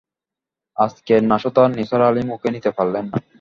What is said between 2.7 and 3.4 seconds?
পারলেন না।